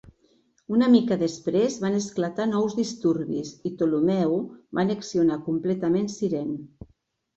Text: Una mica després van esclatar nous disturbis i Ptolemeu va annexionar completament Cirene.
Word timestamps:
Una 0.75 0.87
mica 0.93 1.17
després 1.23 1.75
van 1.83 1.97
esclatar 1.97 2.47
nous 2.53 2.75
disturbis 2.79 3.53
i 3.71 3.75
Ptolemeu 3.77 4.35
va 4.79 4.83
annexionar 4.89 5.41
completament 5.51 6.11
Cirene. 6.19 6.89